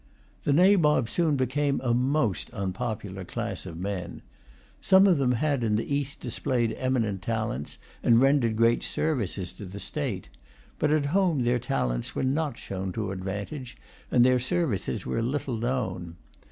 [0.45, 4.23] The Nabobs soon became a most unpopular class of men.
[4.81, 9.65] Some of them had in the East displayed eminent talents, and rendered great services to
[9.65, 10.29] the state;
[10.79, 13.77] but at home their talents were not shown to advantage,
[14.09, 16.15] and their services were little known.